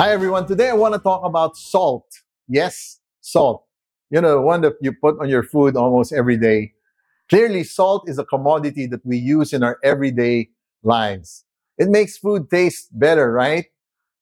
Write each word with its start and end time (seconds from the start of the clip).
Hi 0.00 0.12
everyone. 0.12 0.46
Today 0.46 0.70
I 0.70 0.72
want 0.72 0.94
to 0.94 0.98
talk 0.98 1.26
about 1.26 1.58
salt. 1.58 2.06
Yes, 2.48 3.00
salt. 3.20 3.66
You 4.08 4.22
know, 4.22 4.40
one 4.40 4.62
that 4.62 4.76
you 4.80 4.94
put 4.94 5.20
on 5.20 5.28
your 5.28 5.42
food 5.42 5.76
almost 5.76 6.10
every 6.10 6.38
day. 6.38 6.72
Clearly, 7.28 7.64
salt 7.64 8.08
is 8.08 8.18
a 8.18 8.24
commodity 8.24 8.86
that 8.86 9.04
we 9.04 9.18
use 9.18 9.52
in 9.52 9.62
our 9.62 9.78
everyday 9.84 10.48
lives. 10.82 11.44
It 11.76 11.90
makes 11.90 12.16
food 12.16 12.48
taste 12.48 12.98
better, 12.98 13.30
right? 13.30 13.66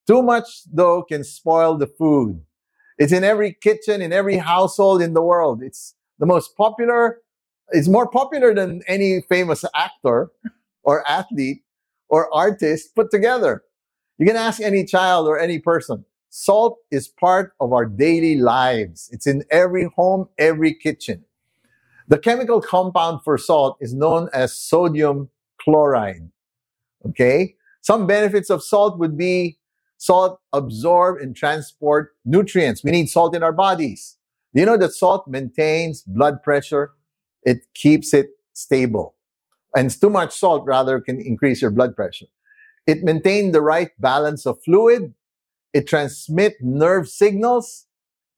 Too 0.05 0.21
much, 0.21 0.65
though, 0.65 1.05
can 1.05 1.23
spoil 1.23 1.79
the 1.79 1.87
food. 1.87 2.43
It's 2.99 3.13
in 3.13 3.23
every 3.23 3.53
kitchen, 3.53 4.03
in 4.03 4.13
every 4.13 4.39
household 4.39 5.01
in 5.01 5.15
the 5.15 5.23
world. 5.23 5.63
It's 5.63 5.95
the 6.19 6.27
most 6.27 6.57
popular, 6.57 7.21
it's 7.69 7.87
more 7.87 8.11
popular 8.11 8.53
than 8.53 8.83
any 8.89 9.21
famous 9.29 9.65
actor 9.77 10.33
or 10.83 11.09
athlete 11.09 11.63
or 12.09 12.35
artist 12.35 12.97
put 12.97 13.13
together. 13.13 13.63
You 14.19 14.27
can 14.27 14.37
ask 14.37 14.61
any 14.61 14.85
child 14.85 15.29
or 15.29 15.39
any 15.39 15.61
person. 15.61 16.05
Salt 16.29 16.79
is 16.91 17.09
part 17.09 17.53
of 17.61 17.73
our 17.73 17.87
daily 17.87 18.37
lives. 18.37 19.09
It's 19.13 19.27
in 19.27 19.45
every 19.51 19.89
home, 19.97 20.29
every 20.37 20.75
kitchen. 20.75 21.25
The 22.09 22.19
chemical 22.19 22.61
compound 22.61 23.21
for 23.23 23.39
salt 23.39 23.77
is 23.81 23.95
known 23.95 24.29
as 24.33 24.59
sodium 24.59 25.31
chloride. 25.61 26.31
Okay? 27.07 27.55
Some 27.81 28.07
benefits 28.07 28.51
of 28.51 28.63
salt 28.63 28.99
would 28.99 29.17
be 29.17 29.59
salt 29.99 30.41
absorb 30.53 31.21
and 31.21 31.35
transport 31.35 32.11
nutrients. 32.25 32.83
We 32.83 32.91
need 32.91 33.09
salt 33.09 33.37
in 33.37 33.43
our 33.43 33.53
bodies. 33.53 34.17
Do 34.55 34.61
you 34.61 34.67
know 34.67 34.77
that 34.79 34.93
salt 34.93 35.29
maintains 35.29 36.03
blood 36.03 36.43
pressure? 36.43 36.93
It 37.43 37.67
keeps 37.75 38.13
it 38.13 38.31
stable. 38.53 39.15
And 39.77 39.91
too 39.91 40.11
much 40.11 40.35
salt 40.35 40.65
rather 40.67 41.01
can 41.01 41.21
increase 41.21 41.63
your 41.63 41.71
blood 41.71 41.95
pressure. 41.95 42.27
It 42.89 43.05
maintains 43.05 43.53
the 43.53 43.61
right 43.61 43.91
balance 44.01 44.47
of 44.47 44.63
fluid. 44.65 45.13
It 45.75 45.87
transmits 45.87 46.57
nerve 46.63 47.07
signals. 47.07 47.85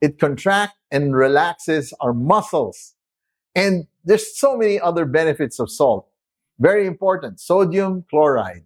It 0.01 0.19
contracts 0.19 0.77
and 0.91 1.15
relaxes 1.15 1.95
our 2.01 2.13
muscles. 2.13 2.97
And 3.55 3.87
there's 4.05 4.37
so 4.37 4.57
many 4.57 4.81
other 4.81 5.05
benefits 5.05 5.61
of 5.61 5.71
salt. 5.71 6.09
Very 6.59 6.89
important. 6.89 7.39
Sodium 7.39 8.05
chloride. 8.11 8.65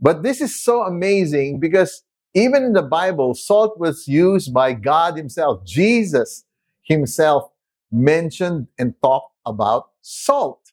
But 0.00 0.22
this 0.22 0.40
is 0.40 0.62
so 0.62 0.82
amazing 0.82 1.58
because 1.58 2.04
even 2.32 2.62
in 2.62 2.72
the 2.74 2.82
Bible, 2.82 3.34
salt 3.34 3.76
was 3.76 4.06
used 4.06 4.54
by 4.54 4.72
God 4.72 5.16
Himself. 5.16 5.64
Jesus 5.64 6.44
Himself 6.84 7.50
mentioned 7.90 8.68
and 8.78 8.94
talked 9.02 9.34
about 9.44 9.88
salt. 10.00 10.70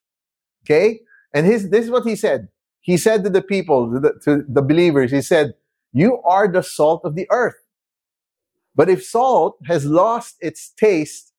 Okay? 0.63 0.99
And 1.33 1.47
his, 1.47 1.71
this 1.71 1.85
is 1.85 1.89
what 1.89 2.05
He 2.05 2.15
said 2.15 2.49
he 2.85 2.97
said 2.97 3.23
to 3.23 3.31
the 3.31 3.41
people, 3.41 3.91
to 3.91 3.99
the, 3.99 4.13
to 4.25 4.43
the 4.47 4.61
believers, 4.61 5.11
he 5.11 5.23
said, 5.23 5.55
You 5.91 6.21
are 6.21 6.47
the 6.47 6.61
salt 6.61 7.01
of 7.03 7.15
the 7.15 7.25
earth. 7.31 7.55
But 8.75 8.89
if 8.89 9.03
salt 9.03 9.57
has 9.65 9.87
lost 9.87 10.35
its 10.39 10.69
taste, 10.69 11.33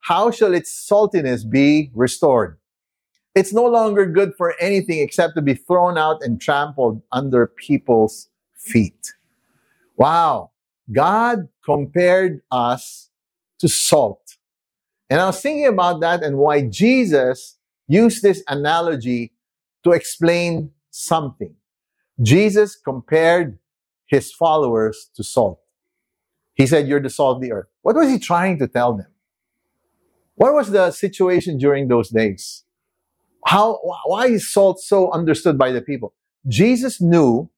how 0.00 0.30
shall 0.30 0.52
its 0.52 0.70
saltiness 0.70 1.48
be 1.48 1.90
restored? 1.94 2.58
It's 3.34 3.54
no 3.54 3.64
longer 3.64 4.04
good 4.04 4.34
for 4.36 4.54
anything 4.60 4.98
except 4.98 5.34
to 5.36 5.40
be 5.40 5.54
thrown 5.54 5.96
out 5.96 6.18
and 6.20 6.38
trampled 6.38 7.00
under 7.10 7.46
people's 7.46 8.28
feet. 8.54 9.14
Wow. 9.96 10.50
God 10.92 11.48
compared 11.64 12.42
us 12.50 13.08
to 13.60 13.68
salt. 13.70 14.36
And 15.08 15.22
I 15.22 15.26
was 15.26 15.40
thinking 15.40 15.68
about 15.68 16.02
that 16.02 16.22
and 16.22 16.36
why 16.36 16.66
Jesus 16.66 17.56
used 17.88 18.22
this 18.22 18.42
analogy 18.46 19.32
to 19.84 19.92
explain 19.92 20.70
something. 20.92 21.54
Jesus 22.22 22.76
compared 22.76 23.58
his 24.06 24.32
followers 24.32 25.10
to 25.16 25.24
salt. 25.24 25.58
He 26.54 26.66
said, 26.66 26.86
You're 26.86 27.00
the 27.00 27.10
salt 27.10 27.36
of 27.36 27.42
the 27.42 27.50
earth. 27.52 27.66
What 27.80 27.96
was 27.96 28.08
he 28.08 28.18
trying 28.18 28.58
to 28.60 28.68
tell 28.68 28.94
them? 28.94 29.06
What 30.36 30.54
was 30.54 30.70
the 30.70 30.90
situation 30.92 31.58
during 31.58 31.88
those 31.88 32.10
days? 32.10 32.64
How, 33.44 33.80
why 34.06 34.26
is 34.26 34.52
salt 34.52 34.80
so 34.80 35.10
understood 35.10 35.58
by 35.58 35.72
the 35.72 35.82
people? 35.82 36.14
Jesus 36.46 37.00
knew 37.00 37.50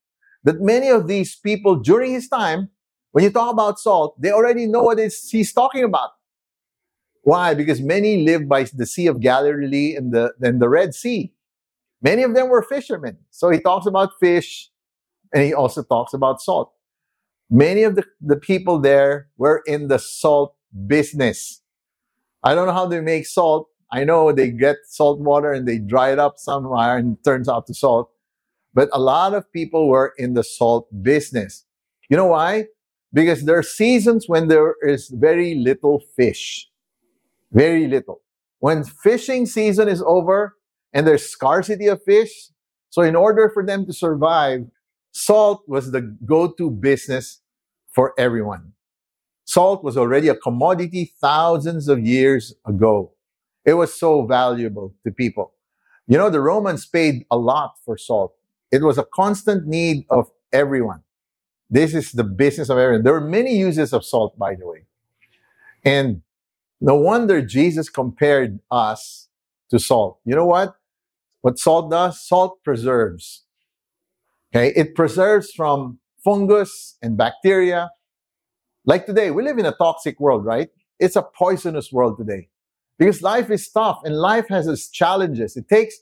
that 0.45 0.61
many 0.61 0.89
of 0.89 1.07
these 1.07 1.37
people 1.37 1.77
during 1.77 2.13
his 2.13 2.29
time, 2.29 2.71
when 3.13 3.25
you 3.25 3.31
talk 3.31 3.53
about 3.53 3.79
salt, 3.79 4.21
they 4.21 4.31
already 4.31 4.67
know 4.67 4.83
what 4.83 4.99
he's 4.99 5.53
talking 5.53 5.85
about. 5.85 6.11
Why? 7.23 7.55
Because 7.55 7.81
many 7.81 8.25
live 8.25 8.49
by 8.49 8.65
the 8.65 8.87
Sea 8.87 9.07
of 9.07 9.21
Galilee 9.21 9.95
and 9.97 10.13
the, 10.13 10.35
and 10.41 10.61
the 10.61 10.69
Red 10.69 10.95
Sea. 10.95 11.33
Many 12.05 12.23
of 12.23 12.35
them 12.35 12.51
were 12.51 12.63
fishermen. 12.63 13.17
So 13.31 13.51
he 13.51 13.59
talks 13.59 13.87
about 13.87 14.11
fish 14.21 14.71
and 15.33 15.43
he 15.43 15.55
also 15.55 15.83
talks 15.83 16.13
about 16.13 16.43
salt. 16.43 16.71
Many 17.51 17.83
of 17.83 17.97
the, 17.97 18.05
the 18.21 18.37
people 18.37 18.79
there 18.79 19.29
were 19.39 19.63
in 19.67 19.89
the 19.89 19.99
salt 19.99 20.55
business. 20.87 21.63
I 22.43 22.55
don't 22.55 22.67
know 22.67 22.75
how 22.75 22.87
they 22.87 23.01
make 23.01 23.27
salt. 23.27 23.69
I 23.91 24.05
know 24.05 24.33
they 24.33 24.51
get 24.51 24.77
salt 24.87 25.19
water 25.21 25.53
and 25.53 25.67
they 25.67 25.79
dry 25.79 26.13
it 26.13 26.19
up 26.19 26.35
somewhere 26.37 26.99
and 26.99 27.17
turns 27.25 27.49
out 27.49 27.67
to 27.69 27.75
salt. 27.75 28.11
But 28.75 28.91
a 28.93 28.99
lot 29.01 29.33
of 29.33 29.51
people 29.53 29.89
were 29.89 30.13
in 30.19 30.35
the 30.35 30.45
salt 30.45 30.89
business. 31.03 31.65
You 32.11 32.19
know 32.19 32.27
why? 32.27 32.67
Because 33.15 33.45
there 33.45 33.57
are 33.57 33.63
seasons 33.63 34.29
when 34.29 34.49
there 34.49 34.75
is 34.83 35.09
very 35.09 35.55
little 35.55 36.03
fish. 36.17 36.69
Very 37.53 37.87
little. 37.87 38.21
When 38.59 38.85
fishing 38.85 39.47
season 39.47 39.89
is 39.89 40.03
over, 40.05 40.57
and 40.95 41.07
there's 41.07 41.29
scarcity 41.29 41.89
of 41.89 42.03
fish. 42.03 42.49
So 42.89 43.03
in 43.03 43.17
order 43.17 43.51
for 43.53 43.67
them 43.67 43.85
to 43.87 43.93
survive, 43.93 44.67
salt 45.11 45.65
was 45.67 45.91
the 45.91 46.17
go-to 46.25 46.71
business 46.71 47.43
for 47.91 48.15
everyone. 48.17 48.73
Salt 49.45 49.85
was 49.85 49.97
already 49.97 50.29
a 50.29 50.37
commodity 50.37 51.13
thousands 51.21 51.89
of 51.89 52.07
years 52.07 52.55
ago. 52.67 53.13
It 53.65 53.75
was 53.75 53.93
so 53.93 54.25
valuable 54.25 54.95
to 55.05 55.13
people. 55.13 55.53
You 56.07 56.17
know, 56.17 56.31
the 56.31 56.41
Romans 56.41 56.87
paid 56.87 57.27
a 57.31 57.37
lot 57.37 57.75
for 57.85 57.99
salt. 57.99 58.35
It 58.71 58.83
was 58.83 58.97
a 58.97 59.05
constant 59.05 59.67
need 59.67 60.07
of 60.11 60.31
everyone. 60.53 61.03
This 61.69 61.95
is 61.95 62.13
the 62.13 62.25
business 62.25 62.69
of 62.69 62.79
everyone. 62.79 63.05
There 63.05 63.15
are 63.15 63.21
many 63.21 63.57
uses 63.57 63.93
of 63.93 64.05
salt, 64.05 64.39
by 64.39 64.55
the 64.55 64.67
way. 64.67 64.85
And 65.85 66.23
no 66.81 66.95
wonder 66.95 67.43
Jesus 67.43 67.89
compared 67.89 68.61
us 68.71 69.29
to 69.71 69.79
salt. 69.79 70.21
You 70.25 70.35
know 70.35 70.47
what? 70.47 70.77
What 71.45 71.59
salt 71.59 71.91
does? 71.91 72.27
Salt 72.27 72.65
preserves. 72.65 73.45
Okay, 74.51 74.73
it 74.75 74.95
preserves 74.95 75.53
from 75.53 75.99
fungus 76.25 76.97
and 77.03 77.19
bacteria. 77.19 77.91
Like 78.87 79.05
today, 79.05 79.31
we 79.31 79.43
live 79.43 79.59
in 79.59 79.67
a 79.67 79.73
toxic 79.77 80.19
world, 80.19 80.47
right? 80.47 80.71
It's 80.99 81.17
a 81.17 81.23
poisonous 81.23 81.93
world 81.93 82.17
today 82.17 82.49
because 82.99 83.21
life 83.21 83.51
is 83.51 83.69
tough 83.69 84.01
and 84.05 84.17
life 84.17 84.49
has 84.49 84.67
its 84.67 84.89
challenges. 84.89 85.55
It 85.55 85.69
takes 85.69 85.95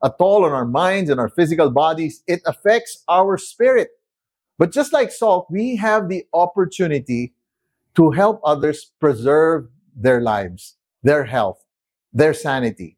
a 0.00 0.12
toll 0.16 0.44
on 0.44 0.52
our 0.52 0.64
minds 0.64 1.10
and 1.10 1.18
our 1.18 1.28
physical 1.28 1.72
bodies. 1.72 2.22
It 2.28 2.42
affects 2.46 3.02
our 3.08 3.36
spirit. 3.36 3.88
But 4.58 4.70
just 4.70 4.92
like 4.92 5.10
salt, 5.10 5.48
we 5.50 5.74
have 5.74 6.08
the 6.08 6.22
opportunity 6.32 7.34
to 7.96 8.12
help 8.12 8.40
others 8.44 8.92
preserve 9.00 9.66
their 9.96 10.20
lives, 10.20 10.76
their 11.02 11.24
health, 11.24 11.64
their 12.12 12.32
sanity. 12.32 12.96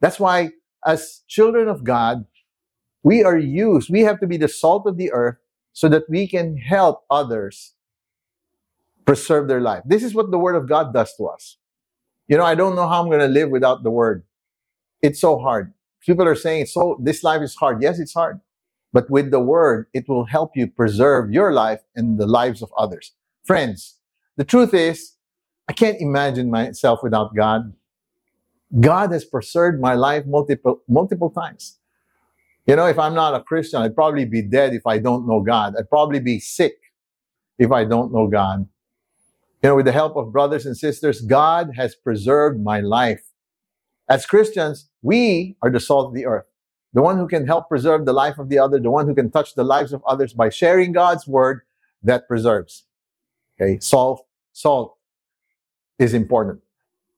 That's 0.00 0.20
why 0.20 0.50
as 0.86 1.22
children 1.28 1.68
of 1.68 1.84
God, 1.84 2.26
we 3.02 3.22
are 3.22 3.36
used, 3.36 3.90
we 3.90 4.02
have 4.02 4.20
to 4.20 4.26
be 4.26 4.36
the 4.36 4.48
salt 4.48 4.86
of 4.86 4.96
the 4.96 5.12
earth 5.12 5.36
so 5.72 5.88
that 5.88 6.04
we 6.08 6.26
can 6.28 6.56
help 6.56 7.04
others 7.10 7.74
preserve 9.04 9.48
their 9.48 9.60
life. 9.60 9.82
This 9.84 10.02
is 10.02 10.14
what 10.14 10.30
the 10.30 10.38
Word 10.38 10.54
of 10.54 10.68
God 10.68 10.94
does 10.94 11.14
to 11.16 11.26
us. 11.26 11.58
You 12.28 12.38
know, 12.38 12.44
I 12.44 12.54
don't 12.54 12.74
know 12.74 12.88
how 12.88 13.02
I'm 13.02 13.08
going 13.08 13.20
to 13.20 13.26
live 13.26 13.50
without 13.50 13.82
the 13.82 13.90
Word. 13.90 14.24
It's 15.02 15.20
so 15.20 15.38
hard. 15.38 15.74
People 16.00 16.26
are 16.26 16.34
saying, 16.34 16.66
so 16.66 16.98
this 17.02 17.22
life 17.22 17.42
is 17.42 17.54
hard. 17.54 17.82
Yes, 17.82 17.98
it's 17.98 18.14
hard. 18.14 18.40
But 18.92 19.10
with 19.10 19.30
the 19.30 19.40
Word, 19.40 19.88
it 19.92 20.08
will 20.08 20.24
help 20.24 20.52
you 20.54 20.66
preserve 20.66 21.30
your 21.30 21.52
life 21.52 21.82
and 21.94 22.18
the 22.18 22.26
lives 22.26 22.62
of 22.62 22.72
others. 22.78 23.12
Friends, 23.44 23.98
the 24.36 24.44
truth 24.44 24.72
is, 24.72 25.12
I 25.68 25.72
can't 25.72 26.00
imagine 26.00 26.50
myself 26.50 27.00
without 27.02 27.34
God. 27.34 27.74
God 28.80 29.12
has 29.12 29.24
preserved 29.24 29.80
my 29.80 29.94
life 29.94 30.24
multiple, 30.26 30.82
multiple 30.88 31.30
times. 31.30 31.78
You 32.66 32.76
know, 32.76 32.86
if 32.86 32.98
I'm 32.98 33.14
not 33.14 33.34
a 33.34 33.42
Christian, 33.42 33.82
I'd 33.82 33.94
probably 33.94 34.24
be 34.24 34.42
dead 34.42 34.72
if 34.72 34.86
I 34.86 34.98
don't 34.98 35.28
know 35.28 35.40
God. 35.40 35.74
I'd 35.78 35.90
probably 35.90 36.20
be 36.20 36.40
sick 36.40 36.74
if 37.58 37.70
I 37.70 37.84
don't 37.84 38.12
know 38.12 38.26
God. 38.26 38.66
You 39.62 39.70
know, 39.70 39.76
with 39.76 39.86
the 39.86 39.92
help 39.92 40.16
of 40.16 40.32
brothers 40.32 40.66
and 40.66 40.76
sisters, 40.76 41.20
God 41.20 41.72
has 41.76 41.94
preserved 41.94 42.62
my 42.62 42.80
life. 42.80 43.22
As 44.08 44.26
Christians, 44.26 44.90
we 45.02 45.56
are 45.62 45.70
the 45.70 45.80
salt 45.80 46.08
of 46.08 46.14
the 46.14 46.26
earth. 46.26 46.46
The 46.92 47.02
one 47.02 47.18
who 47.18 47.26
can 47.26 47.46
help 47.46 47.68
preserve 47.68 48.06
the 48.06 48.12
life 48.12 48.38
of 48.38 48.48
the 48.48 48.58
other, 48.58 48.78
the 48.78 48.90
one 48.90 49.06
who 49.06 49.14
can 49.14 49.30
touch 49.30 49.54
the 49.54 49.64
lives 49.64 49.92
of 49.92 50.02
others 50.06 50.32
by 50.32 50.48
sharing 50.48 50.92
God's 50.92 51.26
word 51.26 51.62
that 52.02 52.28
preserves. 52.28 52.84
Okay, 53.60 53.78
salt, 53.80 54.26
salt 54.52 54.96
is 55.98 56.14
important. 56.14 56.60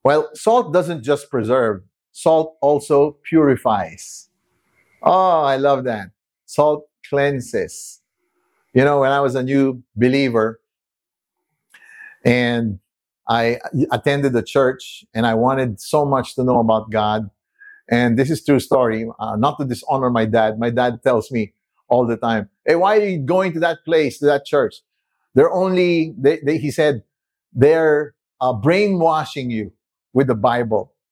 Well, 0.06 0.30
salt 0.34 0.72
doesn't 0.72 1.02
just 1.02 1.30
preserve, 1.30 1.82
salt 2.12 2.58
also 2.62 3.18
purifies. 3.24 4.28
Oh, 5.02 5.40
I 5.40 5.56
love 5.56 5.82
that. 5.82 6.10
Salt 6.44 6.86
cleanses. 7.08 8.02
You 8.72 8.84
know, 8.84 9.00
when 9.00 9.10
I 9.10 9.18
was 9.18 9.34
a 9.34 9.42
new 9.42 9.82
believer 9.96 10.60
and 12.24 12.78
I 13.28 13.58
attended 13.90 14.32
the 14.32 14.44
church 14.44 15.04
and 15.12 15.26
I 15.26 15.34
wanted 15.34 15.80
so 15.80 16.04
much 16.04 16.36
to 16.36 16.44
know 16.44 16.60
about 16.60 16.92
God. 16.92 17.28
And 17.90 18.16
this 18.16 18.30
is 18.30 18.44
true 18.44 18.60
story, 18.60 19.08
uh, 19.18 19.34
not 19.34 19.58
to 19.58 19.64
dishonor 19.64 20.10
my 20.10 20.24
dad. 20.24 20.56
My 20.60 20.70
dad 20.70 21.02
tells 21.02 21.32
me 21.32 21.52
all 21.88 22.06
the 22.06 22.16
time, 22.16 22.48
Hey, 22.64 22.76
why 22.76 22.98
are 22.98 23.08
you 23.08 23.18
going 23.18 23.52
to 23.54 23.58
that 23.58 23.78
place, 23.84 24.20
to 24.20 24.26
that 24.26 24.44
church? 24.44 24.76
They're 25.34 25.52
only, 25.52 26.14
they, 26.16 26.38
they, 26.46 26.58
he 26.58 26.70
said, 26.70 27.02
they're 27.52 28.14
uh, 28.40 28.52
brainwashing 28.52 29.50
you 29.50 29.72
with 30.16 30.26
the 30.26 30.34
Bible. 30.34 30.92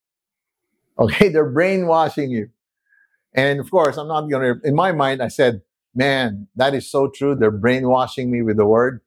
Okay, 0.96 1.28
they're 1.28 1.50
brainwashing 1.50 2.30
you. 2.30 2.50
And 3.34 3.58
of 3.58 3.68
course, 3.68 3.96
I'm 3.96 4.06
not 4.06 4.30
going 4.30 4.60
to, 4.60 4.60
in 4.68 4.76
my 4.76 4.92
mind, 4.92 5.20
I 5.20 5.26
said, 5.26 5.60
man, 5.92 6.46
that 6.54 6.72
is 6.72 6.88
so 6.88 7.08
true. 7.08 7.34
They're 7.34 7.50
brainwashing 7.50 8.30
me 8.30 8.42
with 8.42 8.58
the 8.58 8.64
word 8.64 9.00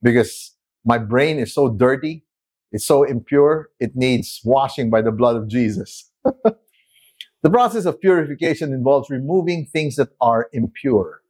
because 0.00 0.52
my 0.84 0.96
brain 0.96 1.40
is 1.40 1.52
so 1.52 1.70
dirty. 1.70 2.24
It's 2.70 2.86
so 2.86 3.02
impure. 3.02 3.70
It 3.80 3.96
needs 3.96 4.40
washing 4.44 4.90
by 4.90 5.02
the 5.02 5.10
blood 5.10 5.34
of 5.34 5.48
Jesus. 5.48 6.08
the 7.42 7.50
process 7.50 7.84
of 7.84 8.00
purification 8.00 8.72
involves 8.72 9.10
removing 9.10 9.66
things 9.66 9.96
that 9.96 10.10
are 10.20 10.48
impure. 10.52 11.20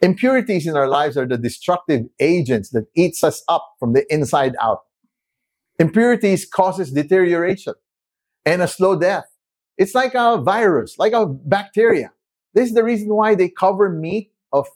Impurities 0.00 0.68
in 0.68 0.76
our 0.76 0.86
lives 0.86 1.16
are 1.16 1.26
the 1.26 1.36
destructive 1.36 2.02
agents 2.20 2.70
that 2.70 2.86
eats 2.94 3.24
us 3.24 3.42
up 3.48 3.74
from 3.80 3.92
the 3.92 4.04
inside 4.08 4.54
out. 4.62 4.82
Impurities 5.82 6.44
causes 6.44 6.92
deterioration 6.92 7.74
and 8.46 8.62
a 8.62 8.68
slow 8.68 8.96
death. 8.96 9.24
It's 9.76 9.96
like 9.96 10.14
a 10.14 10.40
virus, 10.40 10.96
like 10.96 11.12
a 11.12 11.26
bacteria. 11.26 12.12
This 12.54 12.68
is 12.68 12.74
the 12.74 12.84
reason 12.84 13.08
why 13.12 13.34
they 13.34 13.48
cover 13.48 13.88
meat 13.88 14.30
of 14.52 14.68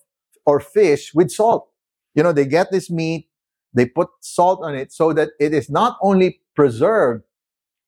or 0.46 0.58
fish 0.58 1.14
with 1.14 1.30
salt. 1.30 1.68
You 2.16 2.24
know, 2.24 2.32
they 2.32 2.44
get 2.44 2.72
this 2.72 2.90
meat, 2.90 3.28
they 3.72 3.86
put 3.86 4.08
salt 4.20 4.64
on 4.64 4.74
it 4.74 4.92
so 4.92 5.12
that 5.12 5.28
it 5.38 5.54
is 5.54 5.70
not 5.70 5.96
only 6.02 6.40
preserved, 6.56 7.22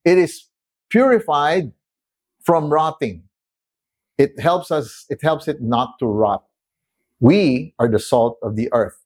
it 0.05 0.17
is 0.17 0.45
purified 0.89 1.73
from 2.45 2.73
rotting. 2.73 3.25
It 4.17 4.39
helps 4.39 4.71
us, 4.71 5.07
it 5.11 5.21
helps 5.25 5.49
it 5.49 5.61
not 5.61 5.99
to 5.99 6.07
rot. 6.07 6.45
We 7.19 7.75
are 7.81 7.89
the 7.89 7.99
salt 7.99 8.39
of 8.45 8.55
the 8.55 8.69
earth. 8.73 9.05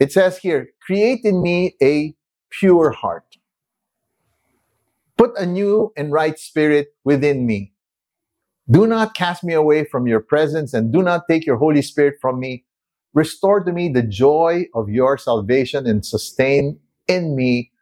It 0.00 0.10
says 0.10 0.38
here, 0.38 0.70
create 0.84 1.20
in 1.22 1.40
me 1.40 1.76
a 1.80 2.16
pure 2.50 2.90
heart. 2.92 3.38
Put 5.16 5.36
a 5.38 5.46
new 5.46 5.92
and 5.96 6.12
right 6.12 6.38
spirit 6.38 6.88
within 7.04 7.46
me. 7.46 7.72
Do 8.70 8.86
not 8.86 9.14
cast 9.14 9.44
me 9.44 9.54
away 9.54 9.84
from 9.84 10.06
your 10.06 10.20
presence 10.20 10.74
and 10.74 10.92
do 10.92 11.02
not 11.02 11.22
take 11.28 11.46
your 11.46 11.56
Holy 11.56 11.82
Spirit 11.82 12.16
from 12.20 12.40
me. 12.40 12.64
Restore 13.14 13.64
to 13.64 13.72
me 13.72 13.88
the 13.88 14.02
joy 14.02 14.66
of 14.74 14.90
your 14.90 15.18
salvation 15.18 15.86
and 15.86 16.04
sustain 16.04 16.78
in 17.08 17.36
me 17.36 17.72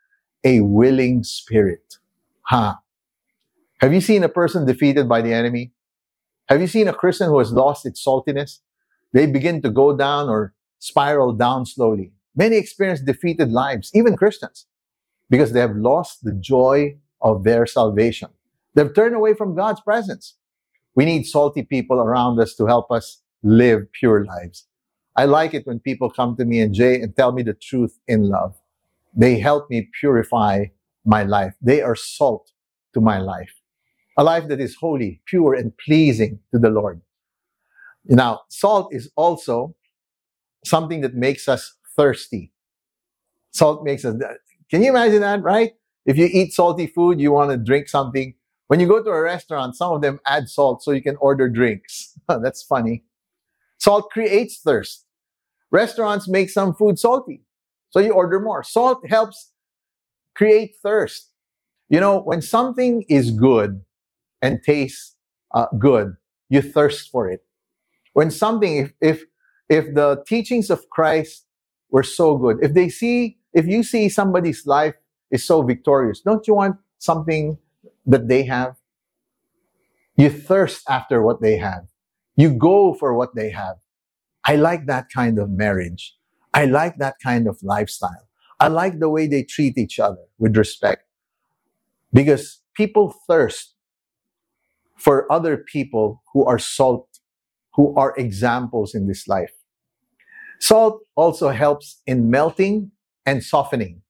a 0.44 0.60
willing 0.60 1.24
spirit. 1.24 1.96
Ha. 2.42 2.60
Huh. 2.70 2.74
Have 3.80 3.94
you 3.94 4.00
seen 4.00 4.24
a 4.24 4.28
person 4.28 4.66
defeated 4.66 5.08
by 5.08 5.22
the 5.22 5.32
enemy? 5.34 5.72
Have 6.48 6.60
you 6.60 6.68
seen 6.68 6.88
a 6.88 6.94
Christian 6.94 7.28
who 7.28 7.38
has 7.40 7.52
lost 7.52 7.86
its 7.86 8.04
saltiness? 8.04 8.60
They 9.12 9.26
begin 9.26 9.62
to 9.62 9.70
go 9.70 9.96
down 9.96 10.28
or 10.28 10.54
spiral 10.78 11.32
down 11.32 11.66
slowly. 11.66 12.12
Many 12.36 12.56
experience 12.56 13.00
defeated 13.00 13.50
lives, 13.50 13.90
even 13.94 14.16
Christians, 14.16 14.66
because 15.30 15.52
they 15.52 15.60
have 15.60 15.74
lost 15.74 16.22
the 16.22 16.32
joy 16.32 16.98
of 17.22 17.44
their 17.44 17.66
salvation. 17.66 18.28
They've 18.74 18.94
turned 18.94 19.16
away 19.16 19.34
from 19.34 19.56
God's 19.56 19.80
presence. 19.80 20.36
We 20.94 21.06
need 21.06 21.24
salty 21.24 21.62
people 21.62 21.98
around 21.98 22.38
us 22.38 22.54
to 22.56 22.66
help 22.66 22.90
us 22.92 23.22
live 23.42 23.90
pure 23.92 24.24
lives. 24.24 24.66
I 25.16 25.24
like 25.24 25.54
it 25.54 25.66
when 25.66 25.80
people 25.80 26.10
come 26.10 26.36
to 26.36 26.44
me 26.44 26.60
and 26.60 26.74
Jay 26.74 27.00
and 27.00 27.16
tell 27.16 27.32
me 27.32 27.42
the 27.42 27.54
truth 27.54 27.98
in 28.06 28.28
love. 28.28 28.54
They 29.14 29.38
help 29.38 29.70
me 29.70 29.88
purify 29.98 30.66
my 31.06 31.22
life. 31.22 31.54
They 31.62 31.80
are 31.80 31.96
salt 31.96 32.50
to 32.92 33.00
my 33.00 33.18
life. 33.18 33.52
A 34.18 34.24
life 34.24 34.48
that 34.48 34.60
is 34.60 34.76
holy, 34.76 35.22
pure, 35.26 35.54
and 35.54 35.72
pleasing 35.78 36.40
to 36.52 36.58
the 36.58 36.68
Lord. 36.70 37.00
Now, 38.04 38.42
salt 38.48 38.94
is 38.94 39.10
also 39.16 39.74
something 40.64 41.00
that 41.00 41.14
makes 41.14 41.48
us 41.48 41.74
thirsty. 41.96 42.52
Salt 43.50 43.84
makes 43.84 44.04
us, 44.04 44.14
can 44.70 44.82
you 44.82 44.90
imagine 44.90 45.20
that, 45.20 45.42
right? 45.42 45.72
If 46.04 46.16
you 46.16 46.28
eat 46.30 46.52
salty 46.52 46.86
food, 46.86 47.20
you 47.20 47.32
want 47.32 47.50
to 47.50 47.56
drink 47.56 47.88
something. 47.88 48.34
When 48.68 48.80
you 48.80 48.86
go 48.86 49.02
to 49.02 49.10
a 49.10 49.22
restaurant, 49.22 49.76
some 49.76 49.92
of 49.92 50.02
them 50.02 50.20
add 50.26 50.48
salt 50.48 50.82
so 50.82 50.92
you 50.92 51.02
can 51.02 51.16
order 51.16 51.48
drinks. 51.48 52.18
That's 52.28 52.62
funny. 52.62 53.04
Salt 53.78 54.10
creates 54.10 54.60
thirst. 54.60 55.04
Restaurants 55.70 56.28
make 56.28 56.50
some 56.50 56.74
food 56.74 56.98
salty, 56.98 57.42
so 57.90 57.98
you 57.98 58.12
order 58.12 58.40
more. 58.40 58.62
Salt 58.62 59.06
helps 59.08 59.52
create 60.34 60.76
thirst. 60.82 61.30
You 61.88 62.00
know, 62.00 62.20
when 62.20 62.40
something 62.42 63.04
is 63.08 63.30
good 63.30 63.82
and 64.42 64.60
tastes 64.62 65.16
uh, 65.54 65.66
good, 65.78 66.16
you 66.48 66.62
thirst 66.62 67.10
for 67.10 67.28
it. 67.28 67.44
When 68.12 68.30
something, 68.30 68.76
if, 68.76 68.92
if 69.00 69.24
if 69.68 69.94
the 69.94 70.22
teachings 70.26 70.70
of 70.70 70.88
Christ 70.90 71.45
were 71.90 72.02
so 72.02 72.36
good, 72.36 72.58
if 72.62 72.74
they 72.74 72.88
see, 72.88 73.38
if 73.52 73.66
you 73.66 73.82
see 73.82 74.08
somebody's 74.08 74.66
life 74.66 74.94
is 75.30 75.44
so 75.44 75.62
victorious, 75.62 76.20
don't 76.20 76.46
you 76.46 76.54
want 76.54 76.76
something 76.98 77.58
that 78.06 78.28
they 78.28 78.44
have? 78.44 78.76
You 80.16 80.30
thirst 80.30 80.82
after 80.88 81.22
what 81.22 81.42
they 81.42 81.56
have. 81.58 81.86
You 82.36 82.50
go 82.54 82.94
for 82.94 83.14
what 83.14 83.34
they 83.34 83.50
have. 83.50 83.76
I 84.44 84.56
like 84.56 84.86
that 84.86 85.06
kind 85.14 85.38
of 85.38 85.50
marriage. 85.50 86.16
I 86.54 86.66
like 86.66 86.98
that 86.98 87.16
kind 87.22 87.46
of 87.46 87.58
lifestyle. 87.62 88.28
I 88.58 88.68
like 88.68 88.98
the 88.98 89.10
way 89.10 89.26
they 89.26 89.42
treat 89.42 89.76
each 89.76 89.98
other 89.98 90.22
with 90.38 90.56
respect. 90.56 91.02
Because 92.12 92.62
people 92.74 93.14
thirst 93.28 93.74
for 94.96 95.30
other 95.30 95.58
people 95.58 96.22
who 96.32 96.44
are 96.46 96.58
salt, 96.58 97.20
who 97.74 97.94
are 97.96 98.14
examples 98.16 98.94
in 98.94 99.06
this 99.06 99.28
life. 99.28 99.52
Salt 100.60 101.02
also 101.14 101.50
helps 101.50 102.02
in 102.06 102.30
melting 102.30 102.90
and 103.24 103.42
softening. 103.42 104.02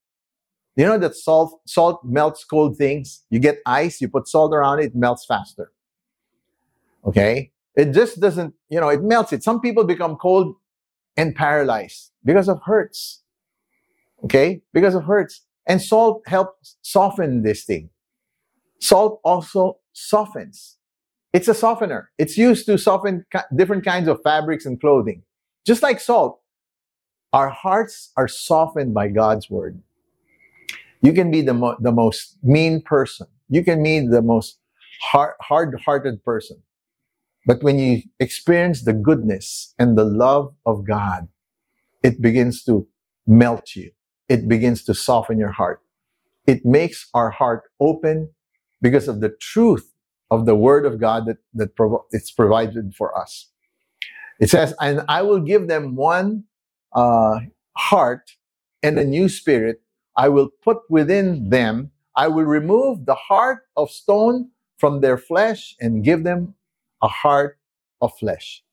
You 0.75 0.85
know 0.85 0.97
that 0.99 1.15
salt, 1.15 1.59
salt 1.65 2.01
melts 2.03 2.43
cold 2.43 2.77
things? 2.77 3.25
You 3.29 3.39
get 3.39 3.59
ice, 3.65 3.99
you 3.99 4.07
put 4.07 4.27
salt 4.27 4.53
around 4.53 4.79
it, 4.79 4.85
it 4.85 4.95
melts 4.95 5.25
faster. 5.25 5.71
Okay? 7.05 7.51
It 7.75 7.93
just 7.93 8.19
doesn't, 8.19 8.53
you 8.69 8.79
know, 8.79 8.89
it 8.89 9.03
melts 9.03 9.33
it. 9.33 9.43
Some 9.43 9.59
people 9.59 9.83
become 9.83 10.15
cold 10.17 10.55
and 11.15 11.35
paralyzed 11.35 12.11
because 12.23 12.47
of 12.47 12.61
hurts. 12.63 13.23
Okay? 14.23 14.61
Because 14.71 14.93
of 14.93 15.03
hurts. 15.03 15.41
And 15.65 15.81
salt 15.81 16.21
helps 16.27 16.77
soften 16.81 17.43
this 17.43 17.65
thing. 17.65 17.89
Salt 18.79 19.19
also 19.23 19.79
softens. 19.93 20.77
It's 21.33 21.47
a 21.47 21.53
softener. 21.53 22.11
It's 22.17 22.37
used 22.37 22.67
to 22.67 22.77
soften 22.77 23.25
different 23.55 23.83
kinds 23.83 24.07
of 24.07 24.21
fabrics 24.23 24.65
and 24.65 24.79
clothing. 24.79 25.23
Just 25.67 25.83
like 25.83 25.99
salt, 25.99 26.39
our 27.33 27.49
hearts 27.49 28.13
are 28.17 28.29
softened 28.29 28.93
by 28.93 29.09
God's 29.09 29.49
word. 29.49 29.81
You 31.01 31.13
can 31.13 31.29
be 31.29 31.41
the, 31.41 31.53
mo- 31.53 31.77
the 31.81 31.91
most 31.91 32.37
mean 32.41 32.81
person. 32.81 33.27
You 33.49 33.65
can 33.65 33.83
be 33.83 33.99
the 33.99 34.21
most 34.21 34.59
hard, 35.01 35.35
hard-hearted 35.41 36.23
person. 36.23 36.63
But 37.45 37.63
when 37.63 37.79
you 37.79 38.03
experience 38.19 38.83
the 38.83 38.93
goodness 38.93 39.73
and 39.77 39.97
the 39.97 40.05
love 40.05 40.55
of 40.65 40.85
God, 40.87 41.27
it 42.03 42.21
begins 42.21 42.63
to 42.65 42.87
melt 43.27 43.75
you. 43.75 43.91
It 44.29 44.47
begins 44.47 44.85
to 44.85 44.93
soften 44.93 45.37
your 45.37 45.51
heart. 45.51 45.81
It 46.47 46.65
makes 46.65 47.09
our 47.13 47.31
heart 47.31 47.63
open 47.81 48.29
because 48.81 49.09
of 49.09 49.21
the 49.21 49.35
truth 49.41 49.93
of 50.31 50.45
the 50.45 50.55
word 50.55 50.85
of 50.85 50.99
God 50.99 51.25
that, 51.27 51.37
that 51.55 51.75
prov- 51.75 52.05
it's 52.11 52.31
provided 52.31 52.95
for 52.95 53.17
us. 53.17 53.51
It 54.39 54.49
says, 54.49 54.73
and 54.79 55.03
I 55.07 55.21
will 55.23 55.39
give 55.39 55.67
them 55.67 55.95
one 55.95 56.45
uh, 56.93 57.39
heart 57.77 58.31
and 58.83 58.99
a 58.99 59.05
new 59.05 59.29
spirit 59.29 59.81
I 60.15 60.29
will 60.29 60.49
put 60.63 60.77
within 60.89 61.49
them. 61.49 61.91
I 62.15 62.27
will 62.27 62.45
remove 62.45 63.05
the 63.05 63.15
heart 63.15 63.63
of 63.77 63.91
stone 63.91 64.51
from 64.77 65.01
their 65.01 65.17
flesh 65.17 65.75
and 65.79 66.03
give 66.03 66.23
them 66.23 66.55
a 67.01 67.07
heart 67.07 67.59
of 68.01 68.17
flesh. 68.19 68.63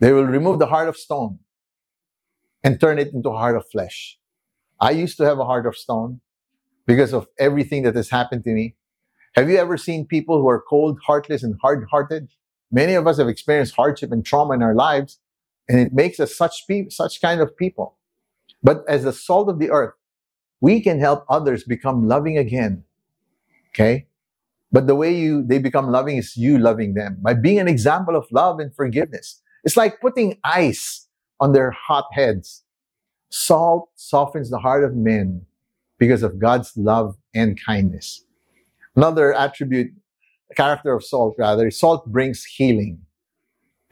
They 0.00 0.12
will 0.12 0.24
remove 0.26 0.58
the 0.58 0.66
heart 0.66 0.88
of 0.88 0.96
stone 0.96 1.38
and 2.64 2.80
turn 2.80 2.98
it 2.98 3.12
into 3.14 3.30
a 3.30 3.38
heart 3.38 3.56
of 3.56 3.64
flesh. 3.70 4.18
I 4.80 4.90
used 4.90 5.16
to 5.18 5.24
have 5.24 5.38
a 5.38 5.44
heart 5.44 5.66
of 5.66 5.76
stone 5.76 6.20
because 6.86 7.12
of 7.12 7.28
everything 7.38 7.82
that 7.84 7.94
has 7.94 8.10
happened 8.10 8.44
to 8.44 8.50
me. 8.50 8.76
Have 9.36 9.50
you 9.50 9.56
ever 9.56 9.76
seen 9.76 10.06
people 10.06 10.40
who 10.40 10.48
are 10.48 10.62
cold, 10.62 10.98
heartless, 11.06 11.42
and 11.42 11.56
hard 11.62 11.86
hearted? 11.90 12.28
Many 12.70 12.94
of 12.94 13.06
us 13.06 13.18
have 13.18 13.28
experienced 13.28 13.74
hardship 13.76 14.12
and 14.12 14.24
trauma 14.24 14.54
in 14.54 14.62
our 14.62 14.74
lives, 14.74 15.20
and 15.68 15.78
it 15.78 15.92
makes 15.92 16.18
us 16.20 16.36
such, 16.36 16.66
pe- 16.68 16.88
such 16.88 17.20
kind 17.20 17.40
of 17.40 17.56
people. 17.56 17.96
But 18.62 18.84
as 18.88 19.04
the 19.04 19.12
salt 19.12 19.48
of 19.48 19.58
the 19.58 19.70
earth, 19.70 19.94
we 20.60 20.80
can 20.80 20.98
help 20.98 21.24
others 21.28 21.64
become 21.64 22.08
loving 22.08 22.38
again. 22.38 22.84
Okay? 23.70 24.06
But 24.72 24.86
the 24.86 24.94
way 24.96 25.14
you 25.14 25.44
they 25.44 25.58
become 25.58 25.90
loving 25.90 26.16
is 26.16 26.36
you 26.36 26.58
loving 26.58 26.94
them 26.94 27.18
by 27.20 27.34
being 27.34 27.60
an 27.60 27.68
example 27.68 28.16
of 28.16 28.26
love 28.32 28.58
and 28.58 28.74
forgiveness. 28.74 29.40
It's 29.62 29.76
like 29.76 30.00
putting 30.00 30.38
ice 30.42 31.06
on 31.38 31.52
their 31.52 31.70
hot 31.70 32.06
heads. 32.12 32.64
Salt 33.30 33.90
softens 33.94 34.50
the 34.50 34.58
heart 34.58 34.82
of 34.82 34.96
men 34.96 35.46
because 35.98 36.22
of 36.22 36.38
God's 36.38 36.76
love 36.76 37.16
and 37.34 37.60
kindness. 37.64 38.24
Another 38.96 39.32
attribute, 39.34 39.92
character 40.54 40.94
of 40.94 41.04
salt, 41.04 41.34
rather, 41.38 41.70
salt 41.70 42.06
brings 42.06 42.44
healing. 42.44 43.00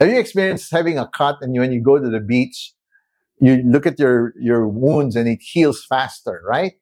Have 0.01 0.09
you 0.09 0.19
experienced 0.19 0.71
having 0.73 0.99
a 0.99 1.09
cut 1.09 1.39
and 1.41 1.57
when 1.59 1.73
you 1.73 1.81
go 1.81 1.99
to 1.99 2.09
the 2.09 2.21
beach, 2.21 2.73
you 3.41 3.63
look 3.65 3.87
at 3.87 3.99
your, 3.99 4.33
your 4.41 4.67
wounds 4.69 5.17
and 5.17 5.29
it 5.29 5.41
heals 5.43 5.85
faster, 5.85 6.43
right? 6.47 6.75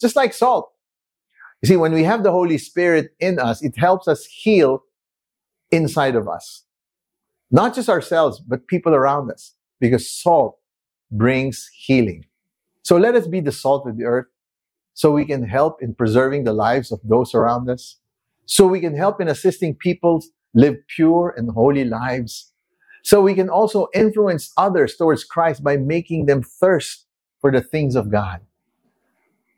Just 0.00 0.16
like 0.16 0.32
salt. 0.34 0.70
You 1.62 1.68
see, 1.68 1.76
when 1.76 1.92
we 1.92 2.04
have 2.04 2.22
the 2.22 2.30
Holy 2.30 2.58
Spirit 2.58 3.10
in 3.18 3.38
us, 3.38 3.62
it 3.62 3.76
helps 3.76 4.06
us 4.06 4.24
heal 4.26 4.84
inside 5.70 6.14
of 6.14 6.28
us. 6.28 6.64
Not 7.50 7.74
just 7.74 7.88
ourselves, 7.88 8.40
but 8.40 8.66
people 8.66 8.94
around 8.94 9.30
us, 9.30 9.54
because 9.80 10.10
salt 10.10 10.58
brings 11.10 11.68
healing. 11.74 12.26
So 12.82 12.96
let 12.96 13.14
us 13.14 13.26
be 13.26 13.40
the 13.40 13.52
salt 13.52 13.88
of 13.88 13.96
the 13.96 14.04
earth 14.04 14.26
so 14.94 15.12
we 15.12 15.24
can 15.24 15.44
help 15.44 15.82
in 15.82 15.94
preserving 15.94 16.44
the 16.44 16.52
lives 16.52 16.92
of 16.92 17.00
those 17.04 17.34
around 17.34 17.70
us, 17.70 17.98
so 18.48 18.66
we 18.66 18.80
can 18.80 18.96
help 18.96 19.20
in 19.20 19.28
assisting 19.28 19.74
people 19.76 20.24
live 20.54 20.76
pure 20.88 21.34
and 21.36 21.50
holy 21.50 21.84
lives, 21.84 22.50
so 23.04 23.20
we 23.20 23.34
can 23.34 23.50
also 23.50 23.88
influence 23.94 24.52
others 24.56 24.96
towards 24.96 25.22
Christ 25.22 25.62
by 25.62 25.76
making 25.76 26.26
them 26.26 26.42
thirst 26.42 27.06
for 27.40 27.52
the 27.52 27.60
things 27.60 27.94
of 27.94 28.10
God. 28.10 28.40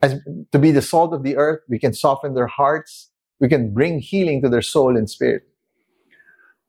As 0.02 0.18
to 0.50 0.58
be 0.58 0.72
the 0.72 0.82
salt 0.82 1.14
of 1.14 1.22
the 1.22 1.36
earth, 1.36 1.60
we 1.68 1.78
can 1.78 1.94
soften 1.94 2.34
their 2.34 2.48
hearts, 2.48 3.10
we 3.38 3.48
can 3.48 3.72
bring 3.72 4.00
healing 4.00 4.42
to 4.42 4.48
their 4.48 4.62
soul 4.62 4.96
and 4.96 5.08
spirit. 5.08 5.42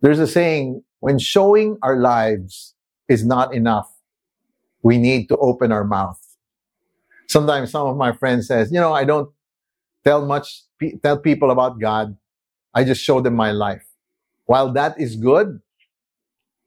There's 0.01 0.19
a 0.19 0.27
saying, 0.27 0.83
when 0.99 1.17
showing 1.17 1.77
our 1.81 1.97
lives 1.97 2.75
is 3.09 3.25
not 3.25 3.53
enough, 3.53 3.91
we 4.83 4.99
need 4.99 5.27
to 5.29 5.37
open 5.37 5.71
our 5.71 5.83
mouth. 5.83 6.19
Sometimes 7.27 7.71
some 7.71 7.87
of 7.87 7.97
my 7.97 8.11
friends 8.11 8.47
says, 8.47 8.71
you 8.71 8.79
know, 8.79 8.93
I 8.93 9.05
don't 9.05 9.29
tell 10.03 10.25
much, 10.25 10.63
tell 11.03 11.17
people 11.17 11.51
about 11.51 11.79
God. 11.79 12.17
I 12.73 12.83
just 12.83 13.03
show 13.03 13.21
them 13.21 13.35
my 13.35 13.51
life. 13.51 13.85
While 14.45 14.71
that 14.73 15.00
is 15.00 15.15
good, 15.15 15.61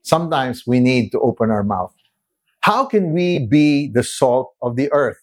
sometimes 0.03 0.65
we 0.67 0.79
need 0.79 1.11
to 1.11 1.19
open 1.19 1.51
our 1.51 1.63
mouth. 1.63 1.93
How 2.61 2.85
can 2.85 3.13
we 3.13 3.45
be 3.45 3.91
the 3.91 4.03
salt 4.03 4.53
of 4.61 4.75
the 4.75 4.91
earth? 4.91 5.21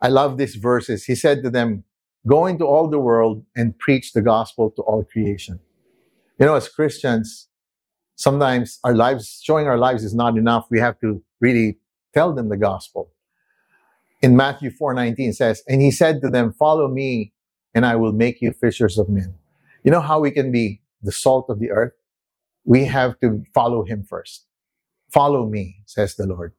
I 0.00 0.08
love 0.08 0.38
these 0.38 0.54
verses. 0.54 1.04
He 1.04 1.14
said 1.14 1.42
to 1.42 1.50
them, 1.50 1.84
Go 2.26 2.46
into 2.46 2.64
all 2.64 2.88
the 2.88 2.98
world 2.98 3.44
and 3.56 3.78
preach 3.78 4.12
the 4.12 4.22
gospel 4.22 4.70
to 4.72 4.82
all 4.82 5.04
creation. 5.04 5.60
You 6.38 6.46
know, 6.46 6.54
as 6.54 6.68
Christians, 6.68 7.48
sometimes 8.16 8.78
our 8.84 8.94
lives, 8.94 9.40
showing 9.42 9.66
our 9.66 9.78
lives 9.78 10.04
is 10.04 10.14
not 10.14 10.36
enough. 10.36 10.66
We 10.70 10.78
have 10.80 11.00
to 11.00 11.22
really 11.40 11.78
tell 12.14 12.34
them 12.34 12.48
the 12.48 12.56
gospel. 12.56 13.10
In 14.20 14.36
Matthew 14.36 14.70
4:19 14.70 15.32
says, 15.32 15.62
"And 15.68 15.80
he 15.80 15.90
said 15.90 16.20
to 16.22 16.28
them, 16.28 16.52
Follow 16.52 16.88
me, 16.88 17.32
and 17.78 17.86
I 17.86 17.94
will 18.02 18.16
make 18.24 18.42
you 18.42 18.50
fishers 18.64 18.98
of 18.98 19.06
men." 19.08 19.30
You 19.84 19.90
know 19.94 20.04
how 20.10 20.18
we 20.24 20.32
can 20.38 20.48
be 20.60 20.66
the 21.08 21.12
salt 21.24 21.46
of 21.48 21.58
the 21.62 21.70
earth? 21.70 21.94
we 22.68 22.84
have 22.84 23.18
to 23.20 23.42
follow 23.54 23.82
him 23.82 24.04
first. 24.04 24.44
Follow 25.10 25.48
me, 25.48 25.80
says 25.86 26.16
the 26.16 26.26
Lord. 26.26 26.52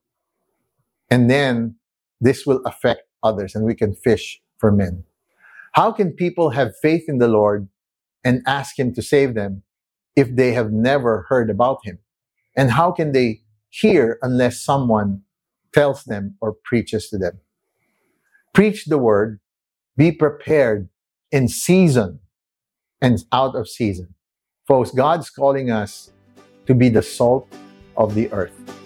And 1.11 1.29
then 1.29 1.75
this 2.19 2.47
will 2.47 2.61
affect 2.65 3.03
others 3.21 3.53
and 3.53 3.63
we 3.63 3.75
can 3.75 3.93
fish 3.93 4.41
for 4.57 4.71
men. 4.71 5.03
How 5.73 5.91
can 5.91 6.13
people 6.13 6.49
have 6.49 6.73
faith 6.81 7.05
in 7.07 7.19
the 7.19 7.27
Lord 7.27 7.69
and 8.23 8.41
ask 8.47 8.79
him 8.79 8.91
to 8.95 9.03
save 9.03 9.35
them 9.35 9.61
if 10.15 10.35
they 10.35 10.53
have 10.53 10.71
never 10.71 11.27
heard 11.29 11.51
about 11.51 11.85
him? 11.85 11.99
And 12.57 12.71
how 12.71 12.91
can 12.91 13.11
they 13.11 13.41
hear 13.69 14.17
unless 14.23 14.63
someone 14.63 15.21
tells 15.75 16.05
them 16.05 16.37
or 16.41 16.55
preaches 16.63 17.07
to 17.09 17.19
them? 17.19 17.39
Preach 18.55 18.85
the 18.85 18.97
word, 18.97 19.39
be 19.95 20.11
prepared 20.11 20.89
in 21.31 21.47
season 21.47 22.19
and 23.01 23.23
out 23.31 23.55
of 23.55 23.67
season. 23.67 24.13
Folks, 24.67 24.91
God's 24.91 25.29
calling 25.29 25.71
us 25.71 26.11
to 26.65 26.75
be 26.75 26.89
the 26.89 27.01
salt 27.01 27.51
of 27.97 28.15
the 28.15 28.31
earth. 28.31 28.78